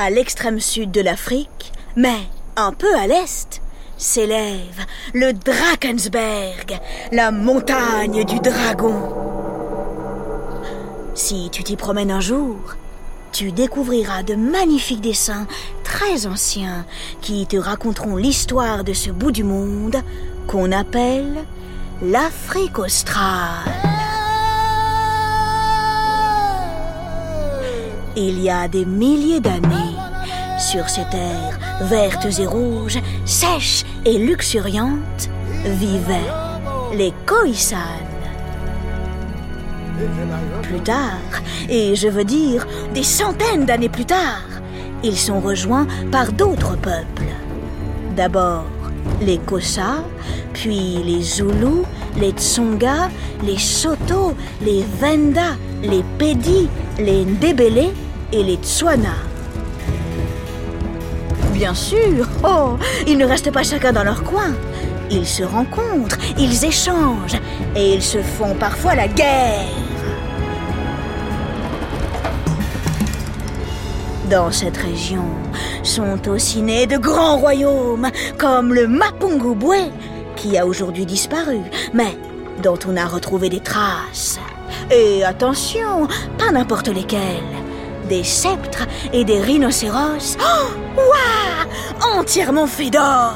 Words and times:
à 0.00 0.08
l'extrême 0.08 0.60
sud 0.60 0.90
de 0.90 1.02
l'Afrique, 1.02 1.72
mais 1.94 2.20
un 2.56 2.72
peu 2.72 2.94
à 2.96 3.06
l'est, 3.06 3.60
s'élève 3.98 4.86
le 5.12 5.34
Drakensberg, 5.34 6.80
la 7.12 7.30
montagne 7.30 8.24
du 8.24 8.40
dragon. 8.40 8.94
Si 11.14 11.50
tu 11.52 11.62
t'y 11.62 11.76
promènes 11.76 12.10
un 12.10 12.20
jour, 12.20 12.56
tu 13.30 13.52
découvriras 13.52 14.22
de 14.22 14.36
magnifiques 14.36 15.02
dessins 15.02 15.46
très 15.84 16.26
anciens 16.26 16.86
qui 17.20 17.46
te 17.46 17.58
raconteront 17.58 18.16
l'histoire 18.16 18.84
de 18.84 18.94
ce 18.94 19.10
bout 19.10 19.32
du 19.32 19.44
monde 19.44 19.96
qu'on 20.46 20.72
appelle 20.72 21.44
l'Afrique 22.00 22.78
australe. 22.78 23.89
Il 28.22 28.42
y 28.42 28.50
a 28.50 28.68
des 28.68 28.84
milliers 28.84 29.40
d'années, 29.40 29.96
sur 30.58 30.90
ces 30.90 31.04
terres 31.10 31.58
vertes 31.80 32.38
et 32.38 32.44
rouges, 32.44 32.98
sèches 33.24 33.82
et 34.04 34.18
luxuriantes, 34.18 35.30
vivaient 35.64 36.30
les 36.94 37.14
Khoisan. 37.24 37.78
Plus 40.60 40.80
tard, 40.80 41.32
et 41.70 41.96
je 41.96 42.08
veux 42.08 42.24
dire 42.24 42.66
des 42.92 43.04
centaines 43.04 43.64
d'années 43.64 43.88
plus 43.88 44.04
tard, 44.04 44.44
ils 45.02 45.16
sont 45.16 45.40
rejoints 45.40 45.86
par 46.12 46.30
d'autres 46.30 46.76
peuples. 46.76 47.32
D'abord 48.16 48.66
les 49.22 49.38
Kosa, 49.38 50.04
puis 50.52 50.98
les 51.06 51.22
Zoulous, 51.22 51.86
les 52.18 52.32
Tsonga, 52.32 53.08
les 53.46 53.58
Soto, 53.58 54.34
les 54.60 54.84
Venda, 55.00 55.56
les 55.82 56.04
Pedi, 56.18 56.68
les 56.98 57.24
Ndebele 57.24 57.94
et 58.32 58.42
les 58.42 58.56
Tswana. 58.56 59.14
Bien 61.52 61.74
sûr, 61.74 62.26
oh, 62.44 62.76
ils 63.06 63.18
ne 63.18 63.26
restent 63.26 63.50
pas 63.50 63.62
chacun 63.62 63.92
dans 63.92 64.04
leur 64.04 64.22
coin. 64.22 64.52
Ils 65.10 65.26
se 65.26 65.42
rencontrent, 65.42 66.16
ils 66.38 66.64
échangent 66.64 67.40
et 67.76 67.94
ils 67.94 68.02
se 68.02 68.22
font 68.22 68.54
parfois 68.54 68.94
la 68.94 69.08
guerre. 69.08 69.66
Dans 74.30 74.52
cette 74.52 74.76
région 74.76 75.24
sont 75.82 76.28
aussi 76.28 76.62
nés 76.62 76.86
de 76.86 76.96
grands 76.96 77.38
royaumes 77.38 78.08
comme 78.38 78.72
le 78.72 78.86
Mapungubwe, 78.86 79.90
qui 80.36 80.56
a 80.56 80.66
aujourd'hui 80.66 81.04
disparu, 81.04 81.58
mais 81.92 82.16
dont 82.62 82.78
on 82.88 82.96
a 82.96 83.06
retrouvé 83.06 83.48
des 83.48 83.60
traces. 83.60 84.38
Et 84.90 85.24
attention, 85.24 86.06
pas 86.38 86.52
n'importe 86.52 86.88
lesquels. 86.88 87.59
Des 88.10 88.24
sceptres 88.24 88.88
et 89.12 89.24
des 89.24 89.40
rhinocéros. 89.40 90.36
Oh, 90.40 90.66
Waouh 90.96 92.18
Entièrement 92.18 92.66
faits 92.66 92.92
d'or 92.92 93.34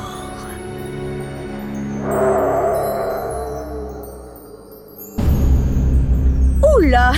Oula 6.77 7.13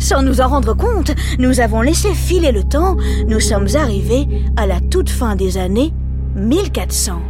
Sans 0.00 0.22
nous 0.22 0.40
en 0.40 0.48
rendre 0.48 0.74
compte, 0.74 1.12
nous 1.38 1.60
avons 1.60 1.82
laissé 1.82 2.14
filer 2.14 2.50
le 2.50 2.64
temps. 2.64 2.96
Nous 3.28 3.38
sommes 3.38 3.68
arrivés 3.76 4.26
à 4.56 4.66
la 4.66 4.80
toute 4.80 5.08
fin 5.08 5.36
des 5.36 5.56
années 5.56 5.92
1400. 6.34 7.22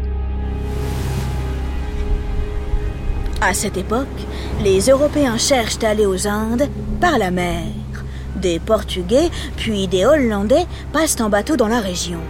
À 3.43 3.53
cette 3.53 3.77
époque, 3.77 4.07
les 4.65 4.81
Européens 4.89 5.37
cherchent 5.37 5.85
à 5.85 5.91
aller 5.91 6.07
aux 6.07 6.27
Indes 6.27 6.71
par 7.03 7.19
la 7.19 7.31
mer. 7.31 7.65
Des 8.36 8.59
Portugais 8.59 9.31
puis 9.56 9.89
des 9.89 10.05
Hollandais 10.05 10.67
passent 10.92 11.20
en 11.20 11.28
bateau 11.28 11.56
dans 11.56 11.69
la 11.69 11.81
région. 11.81 12.20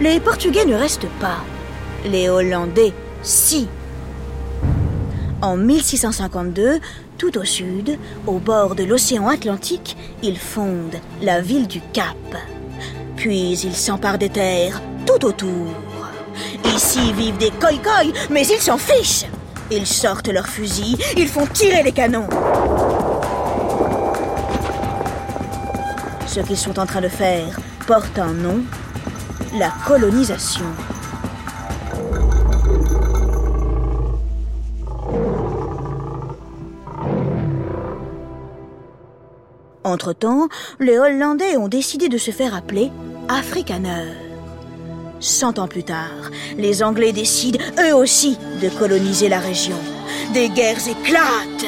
Les 0.00 0.20
Portugais 0.20 0.64
ne 0.64 0.74
restent 0.74 1.08
pas. 1.20 1.38
Les 2.04 2.28
Hollandais, 2.28 2.92
si. 3.22 3.68
En 5.42 5.56
1652, 5.56 6.80
tout 7.16 7.38
au 7.38 7.44
sud, 7.44 7.98
au 8.26 8.38
bord 8.38 8.74
de 8.74 8.84
l'océan 8.84 9.28
Atlantique, 9.28 9.96
ils 10.22 10.38
fondent 10.38 11.00
la 11.22 11.40
ville 11.40 11.66
du 11.66 11.80
Cap. 11.92 12.16
Puis 13.16 13.58
ils 13.62 13.74
s'emparent 13.74 14.18
des 14.18 14.28
terres 14.28 14.80
tout 15.06 15.24
autour. 15.24 15.66
Ici 16.64 17.12
vivent 17.12 17.38
des 17.38 17.50
koi 17.50 17.70
mais 18.30 18.46
ils 18.46 18.60
s'en 18.60 18.78
fichent. 18.78 19.26
Ils 19.70 19.86
sortent 19.86 20.28
leurs 20.28 20.48
fusils, 20.48 20.96
ils 21.16 21.28
font 21.28 21.46
tirer 21.46 21.82
les 21.82 21.92
canons. 21.92 22.28
Ce 26.30 26.38
qu'ils 26.38 26.56
sont 26.56 26.78
en 26.78 26.86
train 26.86 27.00
de 27.00 27.08
faire 27.08 27.58
porte 27.88 28.16
un 28.16 28.32
nom, 28.32 28.60
la 29.58 29.72
colonisation. 29.84 30.64
Entre-temps, 39.82 40.46
les 40.78 41.00
Hollandais 41.00 41.56
ont 41.56 41.66
décidé 41.66 42.08
de 42.08 42.16
se 42.16 42.30
faire 42.30 42.54
appeler 42.54 42.92
Afrikaners. 43.28 44.14
Cent 45.18 45.58
ans 45.58 45.66
plus 45.66 45.82
tard, 45.82 46.30
les 46.56 46.84
Anglais 46.84 47.10
décident 47.10 47.58
eux 47.80 47.92
aussi 47.96 48.38
de 48.62 48.68
coloniser 48.68 49.28
la 49.28 49.40
région. 49.40 49.76
Des 50.32 50.48
guerres 50.48 50.86
éclatent. 50.86 51.66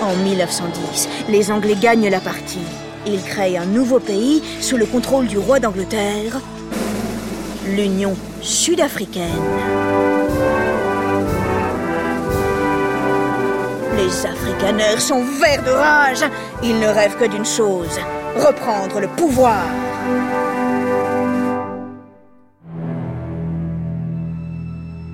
En 0.00 0.16
1910, 0.16 1.10
les 1.28 1.52
Anglais 1.52 1.76
gagnent 1.78 2.08
la 2.08 2.20
partie. 2.20 2.66
Ils 3.06 3.22
créent 3.22 3.56
un 3.56 3.66
nouveau 3.66 3.98
pays 3.98 4.42
sous 4.60 4.76
le 4.76 4.86
contrôle 4.86 5.26
du 5.26 5.38
roi 5.38 5.58
d'Angleterre, 5.58 6.40
l'Union 7.66 8.16
sud-africaine. 8.40 9.22
Les 13.96 14.26
Afrikaners 14.26 15.00
sont 15.00 15.24
verts 15.40 15.64
de 15.64 15.70
rage. 15.70 16.24
Ils 16.62 16.78
ne 16.78 16.86
rêvent 16.86 17.16
que 17.16 17.28
d'une 17.28 17.44
chose, 17.44 17.98
reprendre 18.36 19.00
le 19.00 19.08
pouvoir. 19.08 19.64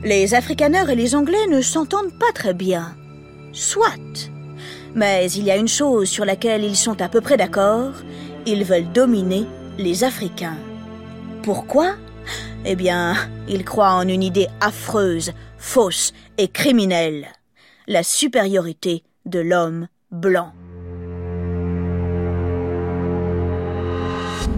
Les 0.04 0.34
Afrikaners 0.34 0.92
et 0.92 0.94
les 0.94 1.14
Anglais 1.14 1.46
ne 1.50 1.60
s'entendent 1.60 2.18
pas 2.18 2.32
très 2.34 2.54
bien. 2.54 2.94
Soit. 3.52 4.30
Mais 4.94 5.30
il 5.32 5.44
y 5.44 5.50
a 5.50 5.56
une 5.56 5.68
chose 5.68 6.08
sur 6.08 6.24
laquelle 6.24 6.64
ils 6.64 6.76
sont 6.76 7.00
à 7.00 7.08
peu 7.08 7.20
près 7.20 7.36
d'accord. 7.36 7.92
Ils 8.46 8.64
veulent 8.64 8.92
dominer 8.92 9.46
les 9.78 10.04
Africains. 10.04 10.56
Pourquoi? 11.42 11.94
Eh 12.64 12.76
bien, 12.76 13.14
ils 13.48 13.64
croient 13.64 13.94
en 13.94 14.08
une 14.08 14.22
idée 14.22 14.48
affreuse, 14.60 15.32
fausse 15.56 16.12
et 16.36 16.48
criminelle. 16.48 17.28
La 17.86 18.02
supériorité 18.02 19.02
de 19.24 19.40
l'homme 19.40 19.88
blanc. 20.10 20.52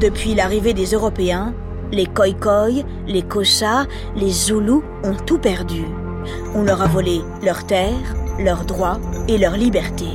Depuis 0.00 0.34
l'arrivée 0.34 0.72
des 0.72 0.86
Européens, 0.86 1.54
les 1.92 2.06
Khoikhoi, 2.06 2.84
les 3.06 3.22
Kosa, 3.22 3.86
les 4.16 4.30
Zoulous 4.30 4.82
ont 5.04 5.16
tout 5.26 5.38
perdu. 5.38 5.84
On 6.54 6.62
leur 6.62 6.82
a 6.82 6.86
volé 6.86 7.20
leurs 7.42 7.66
terres, 7.66 8.14
leurs 8.40 8.64
droits 8.64 8.98
et 9.28 9.38
leur 9.38 9.56
liberté. 9.56 10.06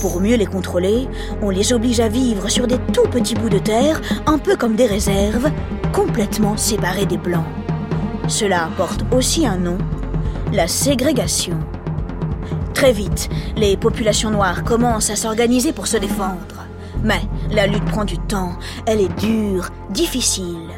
Pour 0.00 0.20
mieux 0.20 0.36
les 0.36 0.46
contrôler, 0.46 1.08
on 1.42 1.50
les 1.50 1.72
oblige 1.72 2.00
à 2.00 2.08
vivre 2.08 2.48
sur 2.48 2.66
des 2.66 2.78
tout 2.92 3.08
petits 3.08 3.36
bouts 3.36 3.48
de 3.48 3.58
terre, 3.58 4.00
un 4.26 4.38
peu 4.38 4.56
comme 4.56 4.74
des 4.74 4.86
réserves, 4.86 5.50
complètement 5.92 6.56
séparés 6.56 7.06
des 7.06 7.18
Blancs. 7.18 7.44
Cela 8.26 8.68
porte 8.76 9.04
aussi 9.12 9.46
un 9.46 9.58
nom, 9.58 9.78
la 10.52 10.66
ségrégation. 10.66 11.58
Très 12.74 12.92
vite, 12.92 13.28
les 13.56 13.76
populations 13.76 14.30
noires 14.30 14.64
commencent 14.64 15.10
à 15.10 15.16
s'organiser 15.16 15.72
pour 15.72 15.86
se 15.86 15.98
défendre. 15.98 16.66
Mais 17.04 17.20
la 17.50 17.66
lutte 17.66 17.84
prend 17.84 18.04
du 18.04 18.18
temps, 18.18 18.54
elle 18.86 19.00
est 19.00 19.20
dure, 19.20 19.68
difficile. 19.90 20.68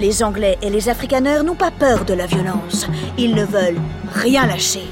Les 0.00 0.22
Anglais 0.22 0.58
et 0.62 0.70
les 0.70 0.88
Afrikaners 0.88 1.42
n'ont 1.44 1.54
pas 1.54 1.70
peur 1.70 2.04
de 2.04 2.14
la 2.14 2.26
violence. 2.26 2.86
Ils 3.18 3.34
ne 3.34 3.44
veulent 3.44 3.80
rien 4.14 4.46
lâcher. 4.46 4.88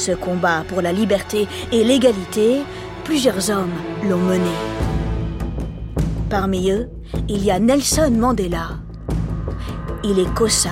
Ce 0.00 0.12
combat 0.12 0.64
pour 0.66 0.80
la 0.80 0.92
liberté 0.92 1.46
et 1.72 1.84
l'égalité, 1.84 2.62
plusieurs 3.04 3.50
hommes 3.50 3.74
l'ont 4.08 4.16
mené. 4.16 4.56
Parmi 6.30 6.70
eux, 6.70 6.88
il 7.28 7.44
y 7.44 7.50
a 7.50 7.58
Nelson 7.58 8.10
Mandela. 8.10 8.78
Il 10.02 10.18
est 10.18 10.34
Kosa. 10.34 10.70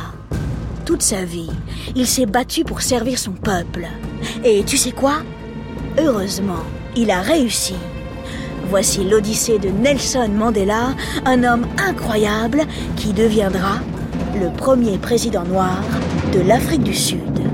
Toute 0.87 1.03
sa 1.03 1.27
vie, 1.27 1.51
il 1.95 2.07
s'est 2.07 2.25
battu 2.25 2.65
pour 2.65 2.81
servir 2.81 3.19
son 3.19 3.33
peuple. 3.33 3.87
Et 4.45 4.65
tu 4.65 4.79
sais 4.79 4.93
quoi? 4.93 5.17
Heureusement, 5.99 6.65
il 6.97 7.11
a 7.11 7.21
réussi. 7.21 7.75
Voici 8.71 9.05
l'Odyssée 9.05 9.59
de 9.59 9.69
Nelson 9.69 10.31
Mandela, 10.35 10.95
un 11.27 11.45
homme 11.45 11.67
incroyable 11.87 12.63
qui 12.97 13.13
deviendra 13.13 13.81
le 14.41 14.51
premier 14.57 14.97
président 14.97 15.45
noir 15.45 15.83
de 16.33 16.41
l'Afrique 16.41 16.83
du 16.83 16.95
Sud. 16.95 17.48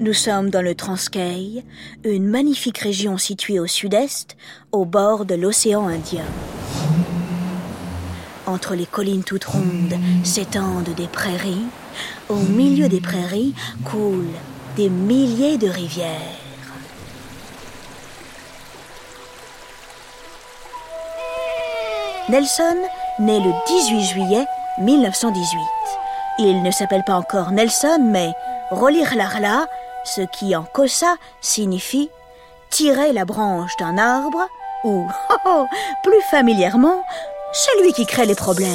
Nous 0.00 0.12
sommes 0.12 0.50
dans 0.50 0.60
le 0.60 0.74
Transkei, 0.74 1.62
une 2.02 2.26
magnifique 2.26 2.78
région 2.78 3.18
située 3.18 3.60
au 3.60 3.68
sud-est, 3.68 4.36
au 4.72 4.84
bord 4.84 5.24
de 5.26 5.36
l'océan 5.36 5.86
Indien. 5.86 6.26
Entre 8.46 8.74
les 8.74 8.86
collines 8.86 9.22
toutes 9.22 9.44
rondes 9.44 9.94
s'étendent 10.24 10.92
des 10.96 11.06
prairies, 11.06 11.66
au 12.28 12.36
milieu 12.36 12.88
des 12.88 13.00
prairies 13.00 13.54
coulent 13.84 14.34
des 14.76 14.88
milliers 14.88 15.58
de 15.58 15.68
rivières. 15.68 16.40
Nelson 22.28 22.76
naît 23.18 23.40
le 23.40 23.52
18 23.66 24.00
juillet 24.02 24.46
1918. 24.78 25.60
Il 26.38 26.62
ne 26.62 26.70
s'appelle 26.70 27.04
pas 27.04 27.16
encore 27.16 27.52
Nelson, 27.52 27.98
mais 28.00 28.32
Rolir 28.70 29.14
Larla, 29.14 29.66
ce 30.04 30.22
qui 30.22 30.56
en 30.56 30.64
Kosa 30.64 31.16
signifie 31.40 32.10
tirer 32.70 33.12
la 33.12 33.24
branche 33.24 33.76
d'un 33.78 33.98
arbre 33.98 34.48
ou, 34.84 35.06
oh, 35.30 35.36
oh, 35.44 35.66
plus 36.02 36.22
familièrement, 36.30 37.04
celui 37.52 37.92
qui 37.92 38.06
crée 38.06 38.26
les 38.26 38.34
problèmes. 38.34 38.68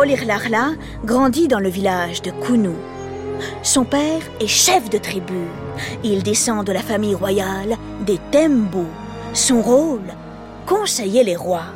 Rolir 0.00 0.24
Larla 0.24 0.70
grandit 1.04 1.46
dans 1.46 1.60
le 1.60 1.68
village 1.68 2.22
de 2.22 2.30
Kounou. 2.30 2.74
Son 3.62 3.84
père 3.84 4.22
est 4.40 4.46
chef 4.46 4.88
de 4.88 4.96
tribu. 4.96 5.44
Il 6.02 6.22
descend 6.22 6.66
de 6.66 6.72
la 6.72 6.80
famille 6.80 7.14
royale 7.14 7.76
des 8.06 8.18
Tembo. 8.32 8.86
Son 9.34 9.60
rôle 9.60 10.08
Conseiller 10.64 11.22
les 11.22 11.36
rois. 11.36 11.66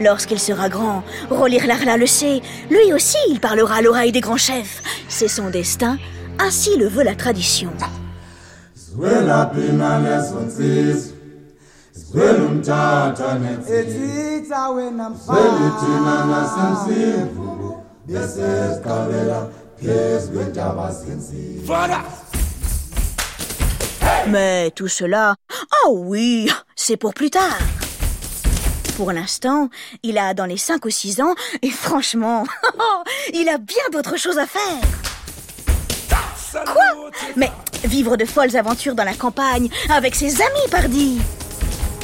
Lorsqu'il 0.00 0.40
sera 0.40 0.68
grand, 0.68 1.04
Rolir 1.30 1.68
Larla 1.68 1.96
le 1.96 2.08
sait, 2.08 2.40
lui 2.70 2.92
aussi 2.92 3.18
il 3.30 3.38
parlera 3.38 3.76
à 3.76 3.82
l'oreille 3.82 4.10
des 4.10 4.20
grands 4.20 4.36
chefs. 4.36 4.82
C'est 5.08 5.28
son 5.28 5.48
destin, 5.48 5.96
ainsi 6.40 6.76
le 6.76 6.88
veut 6.88 7.04
la 7.04 7.14
tradition. 7.14 7.70
Mais 24.26 24.70
tout 24.70 24.88
cela, 24.88 25.34
ah 25.50 25.90
oui, 25.90 26.50
c'est 26.74 26.96
pour 26.96 27.12
plus 27.12 27.28
tard. 27.28 27.58
Pour 28.96 29.12
l'instant, 29.12 29.68
il 30.02 30.16
a 30.16 30.32
dans 30.32 30.46
les 30.46 30.56
5 30.56 30.82
ou 30.86 30.90
6 30.90 31.20
ans, 31.20 31.34
et 31.60 31.70
franchement, 31.70 32.44
il 33.34 33.50
a 33.50 33.58
bien 33.58 33.84
d'autres 33.92 34.16
choses 34.16 34.38
à 34.38 34.46
faire. 34.46 34.80
Quoi? 36.72 37.10
Mais 37.36 37.52
vivre 37.84 38.16
de 38.16 38.24
folles 38.24 38.56
aventures 38.56 38.94
dans 38.94 39.04
la 39.04 39.14
campagne 39.14 39.68
avec 39.90 40.14
ses 40.14 40.40
amis, 40.40 40.68
pardi 40.70 41.20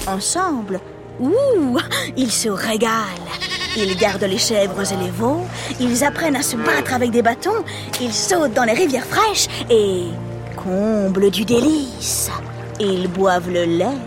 Ensemble, 0.06 0.80
ouh, 1.18 1.78
ils 2.16 2.30
se 2.30 2.48
régalent. 2.48 2.90
Ils 3.76 3.96
gardent 3.96 4.24
les 4.24 4.38
chèvres 4.38 4.92
et 4.92 4.96
les 4.96 5.10
veaux, 5.10 5.40
ils 5.80 6.04
apprennent 6.04 6.36
à 6.36 6.42
se 6.42 6.56
battre 6.56 6.94
avec 6.94 7.10
des 7.10 7.22
bâtons, 7.22 7.64
ils 8.00 8.12
sautent 8.12 8.52
dans 8.52 8.64
les 8.64 8.74
rivières 8.74 9.06
fraîches 9.06 9.48
et, 9.70 10.04
comble 10.56 11.30
du 11.30 11.44
délice, 11.44 12.30
ils 12.78 13.08
boivent 13.08 13.50
le 13.50 13.64
lait 13.64 13.98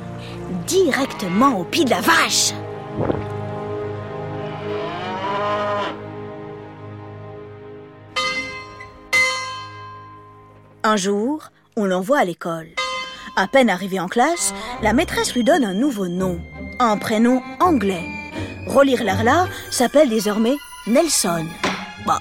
directement 0.67 1.59
au 1.59 1.63
pied 1.63 1.83
de 1.83 1.89
la 1.89 2.01
vache. 2.01 2.53
Un 10.83 10.95
jour, 10.95 11.49
on 11.75 11.85
l'envoie 11.85 12.19
à 12.19 12.25
l'école. 12.25 12.69
À 13.39 13.45
peine 13.45 13.69
arrivé 13.69 13.99
en 13.99 14.07
classe, 14.07 14.51
la 14.81 14.93
maîtresse 14.93 15.35
lui 15.35 15.43
donne 15.43 15.63
un 15.63 15.75
nouveau 15.75 16.07
nom, 16.07 16.41
un 16.79 16.97
prénom 16.97 17.43
anglais. 17.59 18.03
Rolir 18.65 19.03
Larla 19.03 19.45
s'appelle 19.69 20.09
désormais 20.09 20.55
Nelson. 20.87 21.45
Bah, 22.07 22.17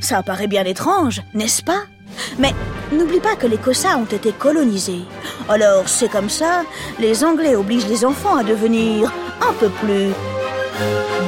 ça 0.00 0.24
paraît 0.24 0.48
bien 0.48 0.64
étrange, 0.64 1.22
n'est-ce 1.32 1.62
pas? 1.62 1.84
Mais 2.40 2.52
n'oublie 2.90 3.20
pas 3.20 3.36
que 3.36 3.46
les 3.46 3.56
Cossas 3.56 3.98
ont 3.98 4.04
été 4.06 4.32
colonisés. 4.32 5.02
Alors 5.48 5.88
c'est 5.88 6.10
comme 6.10 6.28
ça, 6.28 6.64
les 6.98 7.22
Anglais 7.22 7.54
obligent 7.54 7.86
les 7.86 8.04
enfants 8.04 8.36
à 8.36 8.42
devenir 8.42 9.12
un 9.40 9.52
peu 9.60 9.68
plus 9.68 10.10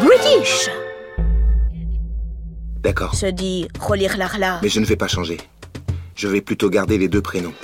British. 0.05 0.69
D'accord. 2.81 3.15
Se 3.15 3.27
dit 3.27 3.69
Rolir 3.79 4.17
Larla. 4.17 4.59
Mais 4.61 4.69
je 4.69 4.81
ne 4.81 4.87
vais 4.87 4.97
pas 4.97 5.07
changer. 5.07 5.37
Je 6.17 6.27
vais 6.27 6.41
plutôt 6.41 6.69
garder 6.69 6.99
les 6.99 7.07
deux 7.07 7.23
prénoms. 7.23 7.55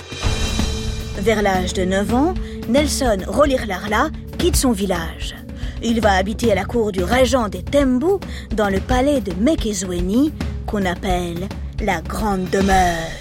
Vers 1.17 1.41
l'âge 1.41 1.73
de 1.73 1.83
9 1.83 2.13
ans, 2.13 2.33
Nelson 2.69 3.17
Rolir 3.27 3.65
Larla 3.65 4.09
quitte 4.37 4.55
son 4.55 4.71
village. 4.71 5.35
Il 5.83 5.99
va 5.99 6.13
habiter 6.13 6.51
à 6.51 6.55
la 6.55 6.65
cour 6.65 6.91
du 6.91 7.03
régent 7.03 7.49
des 7.49 7.63
Tembu 7.63 8.19
dans 8.55 8.69
le 8.69 8.79
palais 8.79 9.21
de 9.21 9.33
Mekezweni 9.33 10.31
qu'on 10.67 10.85
appelle 10.85 11.47
la 11.81 12.01
Grande 12.01 12.49
Demeure. 12.49 13.11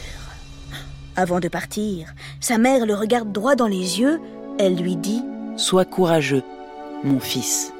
Avant 1.16 1.40
de 1.40 1.48
partir, 1.48 2.12
sa 2.40 2.58
mère 2.58 2.84
le 2.84 2.94
regarde 2.94 3.32
droit 3.32 3.54
dans 3.54 3.66
les 3.66 4.00
yeux. 4.00 4.20
Elle 4.58 4.76
lui 4.76 4.96
dit 4.96 5.22
Sois 5.56 5.86
courageux, 5.86 6.42
mon 7.02 7.18
fils. 7.18 7.72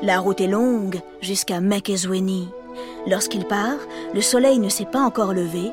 La 0.00 0.20
route 0.20 0.40
est 0.40 0.46
longue 0.46 1.00
jusqu'à 1.20 1.60
Mekezweni. 1.60 2.48
Lorsqu'il 3.08 3.44
part, 3.44 3.78
le 4.14 4.20
soleil 4.20 4.60
ne 4.60 4.68
s'est 4.68 4.84
pas 4.84 5.00
encore 5.00 5.32
levé. 5.34 5.72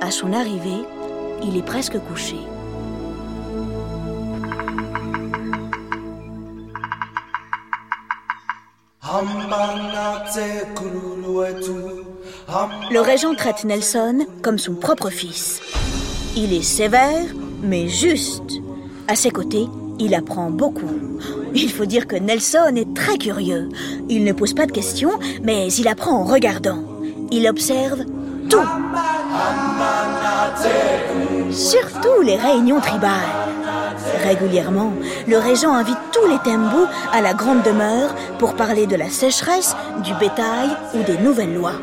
À 0.00 0.12
son 0.12 0.32
arrivée, 0.32 0.84
il 1.44 1.56
est 1.56 1.64
presque 1.64 1.98
couché. 1.98 2.36
Le 12.90 13.00
régent 13.00 13.34
traite 13.34 13.64
Nelson 13.64 14.26
comme 14.42 14.58
son 14.58 14.74
propre 14.74 15.10
fils. 15.10 15.60
Il 16.36 16.52
est 16.52 16.62
sévère, 16.62 17.26
mais 17.62 17.88
juste. 17.88 18.60
À 19.08 19.16
ses 19.16 19.30
côtés, 19.30 19.66
il 19.98 20.14
apprend 20.14 20.50
beaucoup. 20.50 20.90
Il 21.54 21.70
faut 21.70 21.84
dire 21.84 22.06
que 22.06 22.16
Nelson 22.16 22.74
est 22.76 22.94
très 22.94 23.18
curieux. 23.18 23.68
Il 24.08 24.24
ne 24.24 24.32
pose 24.32 24.54
pas 24.54 24.66
de 24.66 24.72
questions, 24.72 25.12
mais 25.42 25.70
il 25.72 25.88
apprend 25.88 26.12
en 26.12 26.24
regardant. 26.24 26.82
Il 27.30 27.46
observe 27.48 28.04
tout. 28.48 28.58
Surtout 31.52 32.22
les 32.22 32.36
réunions 32.36 32.80
tribales. 32.80 33.10
Régulièrement, 34.24 34.92
le 35.26 35.38
régent 35.38 35.72
invite 35.72 35.98
tous 36.12 36.26
les 36.26 36.38
Tembu 36.38 36.84
à 37.12 37.20
la 37.20 37.34
grande 37.34 37.62
demeure 37.62 38.14
pour 38.38 38.54
parler 38.54 38.86
de 38.86 38.96
la 38.96 39.10
sécheresse, 39.10 39.76
du 40.02 40.14
bétail 40.14 40.70
ou 40.94 41.02
des 41.02 41.18
nouvelles 41.18 41.54
lois. 41.54 41.74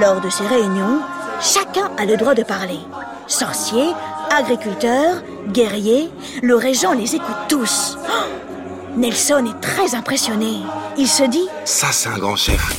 Lors 0.00 0.20
de 0.20 0.30
ces 0.30 0.46
réunions, 0.46 1.00
chacun 1.40 1.90
a 1.98 2.04
le 2.04 2.16
droit 2.16 2.34
de 2.34 2.42
parler. 2.42 2.78
Sorciers, 3.26 3.92
agriculteurs, 4.30 5.22
guerriers, 5.48 6.10
le 6.42 6.54
régent 6.54 6.94
les 6.96 7.16
écoute 7.16 7.36
tous. 7.48 7.98
Oh 8.08 8.28
Nelson 8.96 9.44
est 9.46 9.60
très 9.60 9.94
impressionné. 9.94 10.62
Il 10.96 11.08
se 11.08 11.24
dit 11.24 11.48
Ça, 11.64 11.88
c'est 11.90 12.08
un 12.08 12.18
grand 12.18 12.36
chef. 12.36 12.76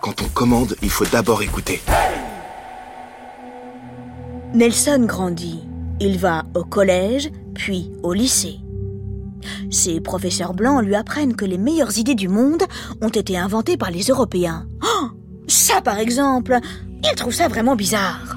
Quand 0.00 0.22
on 0.22 0.28
commande, 0.28 0.76
il 0.82 0.90
faut 0.90 1.04
d'abord 1.04 1.42
écouter. 1.42 1.82
Nelson 4.54 5.06
grandit. 5.06 5.60
Il 5.98 6.18
va 6.18 6.44
au 6.54 6.62
collège, 6.62 7.30
puis 7.54 7.90
au 8.02 8.12
lycée. 8.12 8.58
Ses 9.70 10.00
professeurs 10.00 10.52
blancs 10.52 10.84
lui 10.84 10.94
apprennent 10.94 11.34
que 11.34 11.46
les 11.46 11.56
meilleures 11.56 11.96
idées 11.96 12.14
du 12.14 12.28
monde 12.28 12.62
ont 13.00 13.08
été 13.08 13.38
inventées 13.38 13.78
par 13.78 13.90
les 13.90 14.02
Européens. 14.02 14.66
Oh, 14.84 15.06
ça, 15.48 15.80
par 15.80 15.98
exemple, 15.98 16.58
il 17.02 17.14
trouve 17.16 17.32
ça 17.32 17.48
vraiment 17.48 17.76
bizarre. 17.76 18.36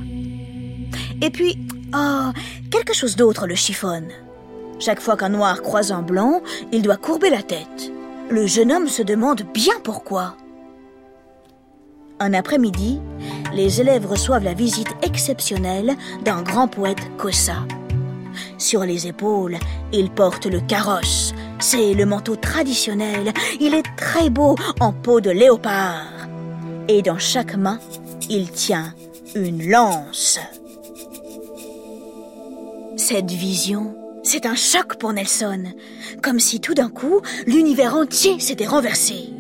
Et 1.21 1.29
puis, 1.31 1.57
oh, 1.93 2.29
quelque 2.71 2.93
chose 2.93 3.17
d'autre 3.17 3.45
le 3.45 3.55
chiffonne. 3.55 4.07
Chaque 4.79 5.01
fois 5.01 5.17
qu'un 5.17 5.29
noir 5.29 5.61
croise 5.61 5.91
un 5.91 6.01
blanc, 6.01 6.41
il 6.71 6.81
doit 6.81 6.97
courber 6.97 7.29
la 7.29 7.43
tête. 7.43 7.91
Le 8.29 8.47
jeune 8.47 8.71
homme 8.71 8.87
se 8.87 9.03
demande 9.03 9.41
bien 9.53 9.75
pourquoi. 9.83 10.37
Un 12.19 12.33
après-midi, 12.33 13.01
les 13.53 13.81
élèves 13.81 14.05
reçoivent 14.05 14.43
la 14.43 14.53
visite 14.53 14.95
exceptionnelle 15.01 15.95
d'un 16.23 16.41
grand 16.41 16.67
poète 16.67 17.11
Kossa. 17.17 17.57
Sur 18.57 18.85
les 18.85 19.07
épaules, 19.07 19.57
il 19.91 20.09
porte 20.09 20.45
le 20.45 20.61
carrosse. 20.61 21.33
C'est 21.59 21.93
le 21.93 22.05
manteau 22.05 22.35
traditionnel. 22.35 23.33
Il 23.59 23.73
est 23.73 23.95
très 23.97 24.29
beau 24.29 24.55
en 24.79 24.93
peau 24.93 25.19
de 25.19 25.29
léopard. 25.29 26.05
Et 26.87 27.01
dans 27.01 27.17
chaque 27.17 27.55
main, 27.55 27.79
il 28.29 28.49
tient 28.49 28.93
une 29.35 29.69
lance. 29.69 30.39
Cette 32.95 33.31
vision, 33.31 33.93
c'est 34.23 34.45
un 34.45 34.55
choc 34.55 34.95
pour 34.95 35.11
Nelson, 35.11 35.65
comme 36.21 36.39
si 36.39 36.61
tout 36.61 36.73
d'un 36.73 36.89
coup, 36.89 37.21
l'univers 37.45 37.95
entier 37.95 38.39
s'était 38.39 38.65
renversé. 38.65 39.33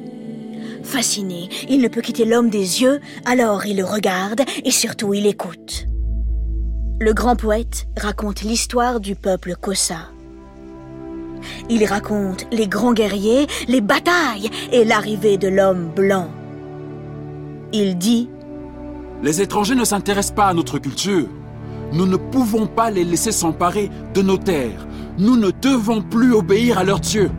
Fasciné, 0.85 1.49
il 1.67 1.81
ne 1.81 1.87
peut 1.87 2.01
quitter 2.01 2.25
l'homme 2.25 2.49
des 2.49 2.83
yeux, 2.83 3.01
alors 3.25 3.65
il 3.65 3.77
le 3.77 3.83
regarde 3.83 4.41
et 4.63 4.69
surtout 4.69 5.15
il 5.15 5.25
écoute. 5.25 5.87
Le 7.01 7.11
grand 7.11 7.35
poète 7.35 7.87
raconte 7.97 8.43
l'histoire 8.43 8.99
du 8.99 9.15
peuple 9.15 9.55
Kosa. 9.59 10.11
Il 11.69 11.83
raconte 11.85 12.45
les 12.51 12.67
grands 12.67 12.93
guerriers, 12.93 13.47
les 13.67 13.81
batailles 13.81 14.49
et 14.71 14.85
l'arrivée 14.85 15.37
de 15.37 15.47
l'homme 15.47 15.89
blanc. 15.93 16.29
Il 17.73 17.97
dit 17.97 18.29
Les 19.23 19.41
étrangers 19.41 19.75
ne 19.75 19.85
s'intéressent 19.85 20.35
pas 20.35 20.47
à 20.47 20.53
notre 20.53 20.77
culture. 20.77 21.27
Nous 21.93 22.05
ne 22.05 22.15
pouvons 22.15 22.67
pas 22.67 22.91
les 22.91 23.03
laisser 23.03 23.31
s'emparer 23.31 23.89
de 24.13 24.21
nos 24.21 24.37
terres. 24.37 24.87
Nous 25.17 25.35
ne 25.35 25.49
devons 25.49 26.03
plus 26.03 26.33
obéir 26.33 26.77
à 26.77 26.83
leurs 26.83 26.99
dieux. 26.99 27.31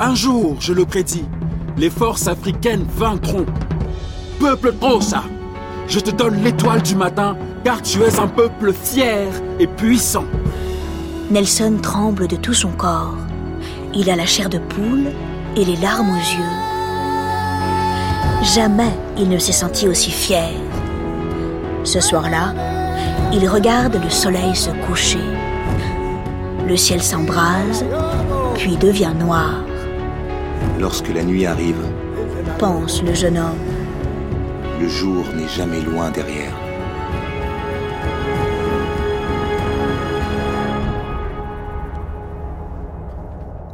Un 0.00 0.14
jour, 0.14 0.56
je 0.60 0.72
le 0.72 0.86
prédis, 0.86 1.26
les 1.76 1.90
forces 1.90 2.26
africaines 2.28 2.84
vaincront. 2.96 3.46
Peuple 4.38 4.72
Kosa, 4.72 5.24
je 5.88 6.00
te 6.00 6.10
donne 6.10 6.42
l'étoile 6.42 6.82
du 6.82 6.94
matin 6.94 7.36
car 7.64 7.80
tu 7.82 8.02
es 8.02 8.18
un 8.18 8.28
peuple 8.28 8.72
fier 8.72 9.28
et 9.58 9.66
puissant. 9.66 10.24
Nelson 11.30 11.78
tremble 11.82 12.28
de 12.28 12.36
tout 12.36 12.54
son 12.54 12.70
corps. 12.70 13.16
Il 13.94 14.10
a 14.10 14.16
la 14.16 14.26
chair 14.26 14.48
de 14.48 14.58
poule 14.58 15.12
et 15.56 15.64
les 15.64 15.76
larmes 15.76 16.10
aux 16.10 16.14
yeux. 16.14 16.72
Jamais 18.54 18.92
il 19.18 19.28
ne 19.28 19.38
s'est 19.38 19.52
senti 19.52 19.86
aussi 19.86 20.10
fier. 20.10 20.50
Ce 21.84 22.00
soir-là, 22.00 22.54
il 23.32 23.48
regarde 23.48 23.98
le 24.02 24.10
soleil 24.10 24.54
se 24.54 24.70
coucher. 24.86 25.20
Le 26.66 26.76
ciel 26.76 27.02
s'embrase, 27.02 27.84
puis 28.54 28.76
devient 28.76 29.12
noir. 29.18 29.54
Lorsque 30.82 31.14
la 31.14 31.22
nuit 31.22 31.46
arrive, 31.46 31.80
pense 32.58 33.04
le 33.04 33.14
jeune 33.14 33.38
homme. 33.38 33.56
Le 34.80 34.88
jour 34.88 35.24
n'est 35.36 35.46
jamais 35.46 35.80
loin 35.80 36.10
derrière. 36.10 36.52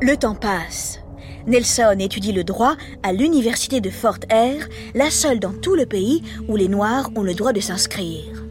Le 0.03 0.15
temps 0.19 0.35
passe. 0.35 1.01
Nelson 1.47 1.97
étudie 1.99 2.33
le 2.33 2.45
droit 2.45 2.77
à 3.03 3.15
l'université 3.15 3.81
de 3.81 3.89
Fort 3.89 4.19
Air, 4.29 4.69
la 4.95 5.11
seule 5.11 5.41
dans 5.41 5.55
tout 5.55 5.77
le 5.77 5.87
pays 5.87 6.23
où 6.47 6.57
les 6.57 6.69
Noirs 6.69 7.09
ont 7.17 7.23
le 7.23 7.33
droit 7.33 7.55
de 7.55 7.61
s'inscrire. 7.61 8.45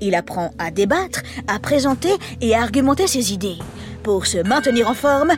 Il 0.00 0.14
apprend 0.14 0.52
à 0.58 0.70
débattre, 0.70 1.20
à 1.48 1.58
présenter 1.58 2.14
et 2.40 2.54
à 2.54 2.62
argumenter 2.62 3.06
ses 3.06 3.34
idées. 3.34 3.58
Pour 4.02 4.24
se 4.24 4.38
maintenir 4.38 4.88
en 4.88 4.94
forme, 4.94 5.32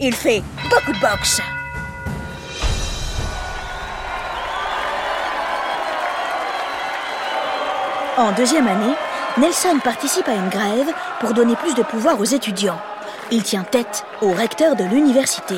il 0.00 0.14
fait 0.14 0.42
beaucoup 0.70 0.92
de 0.92 1.00
boxe. 1.00 1.40
En 8.16 8.32
deuxième 8.32 8.66
année, 8.66 8.94
Nelson 9.38 9.78
participe 9.82 10.28
à 10.28 10.34
une 10.34 10.48
grève 10.48 10.92
pour 11.20 11.34
donner 11.34 11.54
plus 11.56 11.74
de 11.74 11.82
pouvoir 11.82 12.18
aux 12.20 12.24
étudiants. 12.24 12.80
Il 13.30 13.42
tient 13.42 13.62
tête 13.62 14.04
au 14.22 14.32
recteur 14.32 14.74
de 14.74 14.84
l'université. 14.84 15.56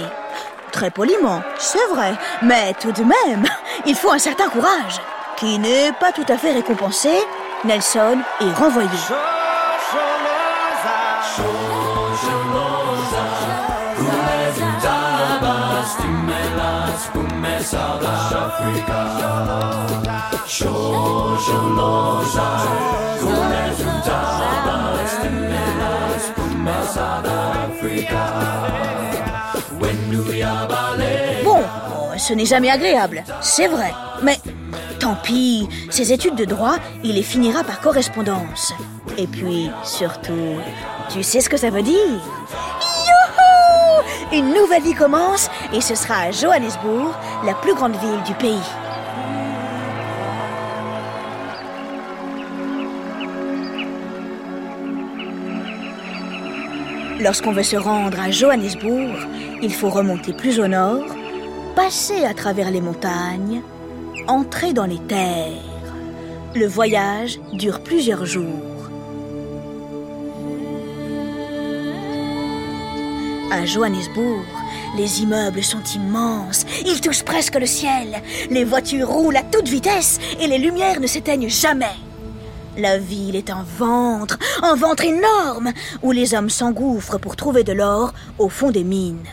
Très 0.73 0.91
poliment, 0.91 1.43
c'est 1.59 1.87
vrai, 1.91 2.12
mais 2.43 2.75
tout 2.75 2.93
de 2.93 3.03
même, 3.03 3.45
il 3.87 3.95
faut 3.95 4.12
un 4.12 4.19
certain 4.19 4.49
courage, 4.49 5.00
qui 5.37 5.59
n'est 5.59 5.93
pas 5.93 6.12
tout 6.12 6.27
à 6.29 6.37
fait 6.37 6.53
récompensé. 6.53 7.11
Nelson 7.65 8.19
est 8.41 8.53
renvoyé. 8.53 8.89
Bon, 31.45 31.62
ce 32.19 32.33
n'est 32.33 32.45
jamais 32.45 32.71
agréable, 32.71 33.23
c'est 33.41 33.69
vrai. 33.69 33.93
Mais 34.23 34.39
tant 34.99 35.15
pis, 35.15 35.69
ses 35.91 36.12
études 36.12 36.35
de 36.35 36.45
droit, 36.45 36.77
il 37.05 37.15
les 37.15 37.23
finira 37.23 37.62
par 37.62 37.81
correspondance. 37.81 38.75
Et 39.17 39.29
puis, 39.29 39.71
surtout, 39.85 40.59
tu 41.09 41.23
sais 41.23 41.41
ce 41.41 41.49
que 41.49 41.57
ça 41.57 41.71
veut 41.71 41.83
dire? 41.83 42.21
Une 44.32 44.54
nouvelle 44.54 44.82
vie 44.82 44.94
commence 44.94 45.50
et 45.72 45.80
ce 45.80 45.96
sera 45.96 46.14
à 46.14 46.30
Johannesburg, 46.30 47.16
la 47.44 47.54
plus 47.54 47.75
grande 47.75 47.96
ville 47.96 48.22
du 48.25 48.34
pays. 48.34 48.54
Lorsqu'on 57.20 57.50
veut 57.50 57.64
se 57.64 57.76
rendre 57.76 58.20
à 58.20 58.30
Johannesburg, 58.30 59.18
il 59.62 59.75
faut 59.75 59.90
remonter 59.90 60.32
plus 60.32 60.60
au 60.60 60.68
nord, 60.68 61.04
passer 61.75 62.25
à 62.25 62.32
travers 62.32 62.70
les 62.70 62.80
montagnes, 62.80 63.62
entrer 64.28 64.72
dans 64.72 64.87
les 64.87 65.00
terres. 65.08 65.50
Le 66.54 66.66
voyage 66.66 67.40
dure 67.52 67.82
plusieurs 67.82 68.26
jours. 68.26 68.70
À 73.50 73.66
Johannesburg, 73.66 74.45
les 74.97 75.23
immeubles 75.23 75.62
sont 75.62 75.83
immenses, 75.95 76.64
ils 76.87 77.00
touchent 77.00 77.25
presque 77.25 77.57
le 77.57 77.66
ciel, 77.66 78.23
les 78.49 78.64
voitures 78.64 79.09
roulent 79.09 79.37
à 79.37 79.42
toute 79.42 79.69
vitesse 79.69 80.19
et 80.40 80.47
les 80.47 80.59
lumières 80.59 81.00
ne 81.00 81.07
s'éteignent 81.07 81.49
jamais. 81.49 81.97
La 82.76 82.99
ville 82.99 83.35
est 83.35 83.50
un 83.50 83.64
ventre, 83.76 84.38
un 84.62 84.76
ventre 84.76 85.04
énorme, 85.04 85.73
où 86.02 86.12
les 86.12 86.35
hommes 86.35 86.49
s'engouffrent 86.49 87.19
pour 87.19 87.35
trouver 87.35 87.64
de 87.64 87.73
l'or 87.73 88.12
au 88.38 88.49
fond 88.49 88.71
des 88.71 88.85
mines. 88.85 89.26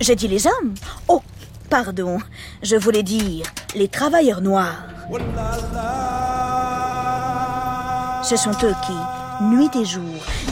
J'ai 0.00 0.14
dit 0.14 0.28
les 0.28 0.46
hommes? 0.46 0.74
Oh, 1.08 1.20
pardon, 1.68 2.18
je 2.62 2.76
voulais 2.76 3.02
dire 3.02 3.46
les 3.74 3.88
travailleurs 3.88 4.40
noirs. 4.40 4.84
Ce 8.22 8.36
sont 8.36 8.52
eux 8.62 8.74
qui, 8.86 8.96
nuit 9.50 9.70
et 9.74 9.84
jour, 9.84 10.02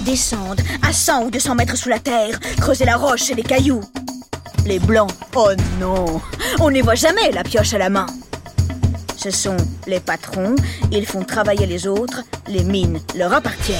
descendent 0.04 0.60
à 0.82 0.92
100 0.92 1.24
ou 1.24 1.30
200 1.30 1.54
mètres 1.54 1.76
sous 1.76 1.88
la 1.88 1.98
terre, 1.98 2.38
creuser 2.58 2.84
la 2.84 2.96
roche 2.96 3.30
et 3.30 3.34
les 3.34 3.42
cailloux. 3.42 3.82
Les 4.66 4.78
blancs, 4.78 5.12
oh 5.34 5.50
non, 5.78 6.20
on 6.60 6.70
ne 6.70 6.82
voit 6.82 6.94
jamais 6.94 7.30
la 7.32 7.42
pioche 7.42 7.72
à 7.74 7.78
la 7.78 7.90
main. 7.90 8.06
Ce 9.16 9.30
sont 9.30 9.56
les 9.86 10.00
patrons, 10.00 10.54
ils 10.92 11.06
font 11.06 11.24
travailler 11.24 11.66
les 11.66 11.86
autres, 11.86 12.22
les 12.48 12.64
mines 12.64 13.00
leur 13.16 13.32
appartiennent. 13.32 13.78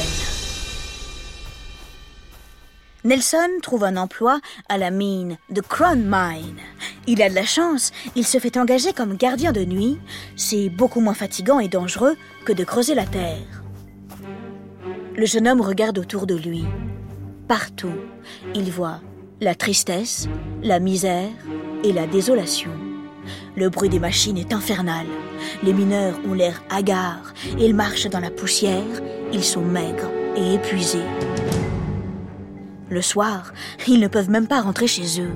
Nelson 3.03 3.49
trouve 3.63 3.85
un 3.85 3.97
emploi 3.97 4.41
à 4.69 4.77
la 4.77 4.91
mine 4.91 5.39
de 5.49 5.63
Crown 5.63 6.03
Mine. 6.05 6.59
Il 7.07 7.23
a 7.23 7.31
de 7.31 7.35
la 7.35 7.47
chance, 7.47 7.93
il 8.15 8.27
se 8.27 8.39
fait 8.39 8.59
engager 8.59 8.93
comme 8.93 9.17
gardien 9.17 9.53
de 9.53 9.65
nuit. 9.65 9.99
C'est 10.37 10.69
beaucoup 10.69 11.01
moins 11.01 11.15
fatigant 11.15 11.61
et 11.61 11.69
dangereux 11.69 12.17
que 12.45 12.53
de 12.53 12.63
creuser 12.63 12.95
la 12.95 13.07
terre. 13.07 13.60
Le 15.17 15.27
jeune 15.27 15.49
homme 15.49 15.61
regarde 15.61 15.99
autour 15.99 16.27
de 16.27 16.35
lui. 16.35 16.65
Partout, 17.49 17.95
il 18.55 18.71
voit 18.71 19.01
la 19.41 19.55
tristesse, 19.55 20.29
la 20.63 20.79
misère 20.79 21.31
et 21.83 21.93
la 21.93 22.07
désolation. 22.07 22.71
Le 23.57 23.69
bruit 23.69 23.89
des 23.89 23.99
machines 23.99 24.39
est 24.39 24.53
infernal. 24.53 25.07
Les 25.63 25.73
mineurs 25.73 26.19
ont 26.29 26.35
l'air 26.35 26.63
hagards. 26.71 27.33
Ils 27.59 27.75
marchent 27.75 28.09
dans 28.09 28.21
la 28.21 28.31
poussière. 28.31 28.85
Ils 29.33 29.45
sont 29.45 29.65
maigres 29.65 30.11
et 30.37 30.55
épuisés. 30.55 30.99
Le 32.89 33.03
soir, 33.03 33.53
ils 33.87 34.01
ne 34.01 34.09
peuvent 34.09 34.31
même 34.31 34.49
pas 34.49 34.61
rentrer 34.61 34.87
chez 34.87 35.21
eux. 35.21 35.35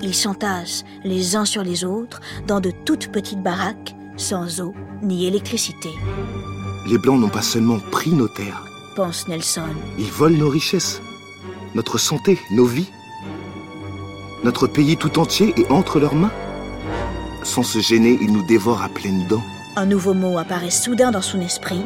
Ils 0.00 0.14
s'entassent 0.14 0.84
les 1.04 1.36
uns 1.36 1.44
sur 1.44 1.62
les 1.62 1.84
autres 1.84 2.20
dans 2.46 2.60
de 2.60 2.70
toutes 2.84 3.08
petites 3.08 3.42
baraques, 3.42 3.94
sans 4.16 4.60
eau 4.60 4.74
ni 5.02 5.26
électricité. 5.26 5.90
Les 6.88 6.98
Blancs 6.98 7.20
n'ont 7.20 7.28
pas 7.28 7.42
seulement 7.42 7.78
pris 7.90 8.10
nos 8.10 8.28
terres, 8.28 8.64
pense 8.98 9.28
Nelson. 9.28 9.62
ils 9.96 10.10
volent 10.10 10.38
nos 10.38 10.48
richesses, 10.48 11.00
notre 11.76 11.98
santé, 11.98 12.36
nos 12.50 12.64
vies. 12.64 12.90
Notre 14.42 14.66
pays 14.66 14.96
tout 14.96 15.20
entier 15.20 15.54
est 15.56 15.70
entre 15.70 16.00
leurs 16.00 16.16
mains. 16.16 16.32
Sans 17.44 17.62
se 17.62 17.78
gêner, 17.78 18.18
ils 18.20 18.32
nous 18.32 18.42
dévorent 18.42 18.82
à 18.82 18.88
pleines 18.88 19.24
dents. 19.28 19.44
Un 19.76 19.86
nouveau 19.86 20.14
mot 20.14 20.36
apparaît 20.36 20.72
soudain 20.72 21.12
dans 21.12 21.22
son 21.22 21.40
esprit. 21.40 21.82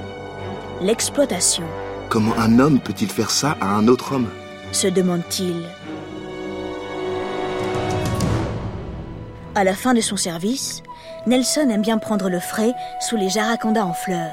L'exploitation, 0.80 1.64
Comment 2.08 2.34
un 2.38 2.58
homme 2.58 2.80
peut-il 2.80 3.10
faire 3.10 3.30
ça 3.30 3.58
à 3.60 3.66
un 3.74 3.88
autre 3.88 4.14
homme? 4.14 4.28
se 4.72 4.86
demande-t-il. 4.86 5.66
À 9.54 9.64
la 9.64 9.74
fin 9.74 9.92
de 9.92 10.00
son 10.00 10.16
service, 10.16 10.82
Nelson 11.26 11.68
aime 11.68 11.82
bien 11.82 11.98
prendre 11.98 12.30
le 12.30 12.40
frais 12.40 12.72
sous 13.06 13.16
les 13.18 13.28
jaracandas 13.28 13.84
en 13.84 13.92
fleurs. 13.92 14.32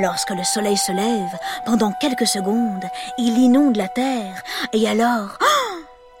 Lorsque 0.00 0.30
le 0.30 0.44
soleil 0.44 0.76
se 0.76 0.92
lève, 0.92 1.38
pendant 1.66 1.92
quelques 2.00 2.26
secondes, 2.26 2.84
il 3.18 3.36
inonde 3.38 3.76
la 3.76 3.88
terre, 3.88 4.42
et 4.72 4.88
alors, 4.88 5.38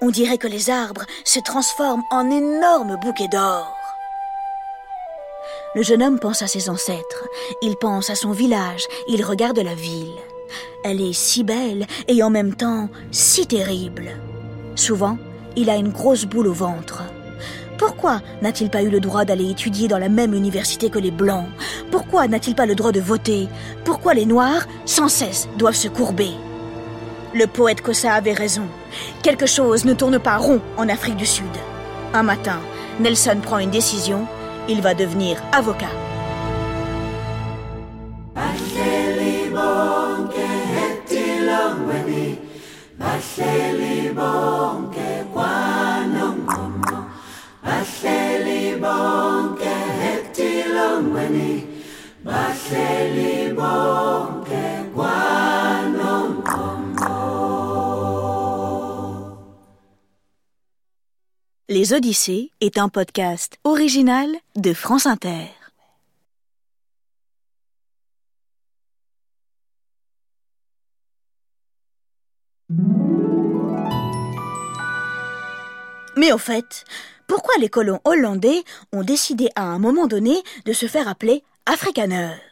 On 0.02 0.10
dirait 0.10 0.38
que 0.38 0.46
les 0.46 0.70
arbres 0.70 1.04
se 1.24 1.40
transforment 1.40 2.02
en 2.10 2.30
énormes 2.30 2.96
bouquets 2.96 3.28
d'or. 3.28 3.76
Le 5.74 5.82
jeune 5.82 6.02
homme 6.02 6.18
pense 6.18 6.40
à 6.40 6.46
ses 6.46 6.70
ancêtres, 6.70 7.28
il 7.60 7.76
pense 7.76 8.08
à 8.08 8.14
son 8.14 8.32
village, 8.32 8.82
il 9.08 9.22
regarde 9.22 9.58
la 9.58 9.74
ville. 9.74 10.16
Elle 10.84 11.02
est 11.02 11.12
si 11.12 11.44
belle 11.44 11.86
et 12.08 12.22
en 12.22 12.30
même 12.30 12.54
temps 12.54 12.88
si 13.10 13.46
terrible. 13.46 14.10
Souvent, 14.74 15.18
il 15.54 15.68
a 15.68 15.76
une 15.76 15.92
grosse 15.92 16.24
boule 16.24 16.48
au 16.48 16.54
ventre. 16.54 17.02
Pourquoi 17.80 18.20
n'a-t-il 18.42 18.68
pas 18.68 18.82
eu 18.82 18.90
le 18.90 19.00
droit 19.00 19.24
d'aller 19.24 19.48
étudier 19.48 19.88
dans 19.88 19.96
la 19.96 20.10
même 20.10 20.34
université 20.34 20.90
que 20.90 20.98
les 20.98 21.10
Blancs? 21.10 21.46
Pourquoi 21.90 22.28
n'a-t-il 22.28 22.54
pas 22.54 22.66
le 22.66 22.74
droit 22.74 22.92
de 22.92 23.00
voter? 23.00 23.48
Pourquoi 23.86 24.12
les 24.12 24.26
Noirs, 24.26 24.66
sans 24.84 25.08
cesse, 25.08 25.48
doivent 25.56 25.72
se 25.72 25.88
courber? 25.88 26.32
Le 27.32 27.46
poète 27.46 27.80
Kossa 27.80 28.12
avait 28.12 28.34
raison. 28.34 28.64
Quelque 29.22 29.46
chose 29.46 29.86
ne 29.86 29.94
tourne 29.94 30.18
pas 30.18 30.36
rond 30.36 30.60
en 30.76 30.90
Afrique 30.90 31.16
du 31.16 31.24
Sud. 31.24 31.46
Un 32.12 32.22
matin, 32.22 32.60
Nelson 33.00 33.38
prend 33.42 33.58
une 33.58 33.70
décision 33.70 34.26
il 34.68 34.82
va 34.82 34.92
devenir 34.92 35.38
avocat. 35.50 35.86
Les 61.68 61.92
Odyssées 61.92 62.50
est 62.60 62.78
un 62.78 62.88
podcast 62.88 63.56
original 63.64 64.28
de 64.54 64.72
France 64.72 65.06
Inter. 65.06 65.46
Mais 76.16 76.32
au 76.32 76.38
fait, 76.38 76.84
pourquoi 77.26 77.54
les 77.58 77.68
colons 77.68 78.00
hollandais 78.04 78.62
ont 78.92 79.02
décidé 79.02 79.48
à 79.56 79.62
un 79.62 79.78
moment 79.78 80.06
donné 80.06 80.36
de 80.66 80.72
se 80.72 80.86
faire 80.86 81.08
appeler 81.08 81.42
Afrikaners? 81.66 82.49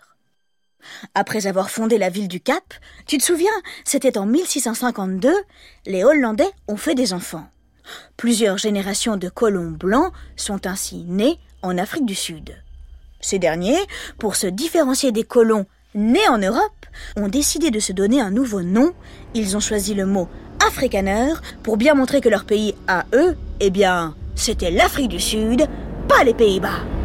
Après 1.14 1.46
avoir 1.46 1.70
fondé 1.70 1.98
la 1.98 2.10
ville 2.10 2.28
du 2.28 2.40
Cap, 2.40 2.74
tu 3.06 3.18
te 3.18 3.24
souviens, 3.24 3.50
c'était 3.84 4.18
en 4.18 4.26
1652, 4.26 5.32
les 5.86 6.04
Hollandais 6.04 6.50
ont 6.68 6.76
fait 6.76 6.94
des 6.94 7.12
enfants. 7.12 7.46
Plusieurs 8.16 8.58
générations 8.58 9.16
de 9.16 9.28
colons 9.28 9.70
blancs 9.70 10.12
sont 10.36 10.66
ainsi 10.66 11.04
nés 11.04 11.38
en 11.62 11.78
Afrique 11.78 12.06
du 12.06 12.14
Sud. 12.14 12.56
Ces 13.20 13.38
derniers, 13.38 13.78
pour 14.18 14.36
se 14.36 14.46
différencier 14.46 15.12
des 15.12 15.24
colons 15.24 15.66
nés 15.94 16.28
en 16.28 16.38
Europe, 16.38 16.86
ont 17.16 17.28
décidé 17.28 17.70
de 17.70 17.80
se 17.80 17.92
donner 17.92 18.20
un 18.20 18.30
nouveau 18.30 18.62
nom. 18.62 18.92
Ils 19.34 19.56
ont 19.56 19.60
choisi 19.60 19.94
le 19.94 20.06
mot 20.06 20.28
afrikaner 20.66 21.32
pour 21.62 21.76
bien 21.76 21.94
montrer 21.94 22.20
que 22.20 22.28
leur 22.28 22.44
pays 22.44 22.74
à 22.86 23.06
eux, 23.14 23.36
eh 23.60 23.70
bien, 23.70 24.14
c'était 24.34 24.70
l'Afrique 24.70 25.08
du 25.08 25.20
Sud, 25.20 25.66
pas 26.08 26.24
les 26.24 26.34
Pays-Bas. 26.34 26.97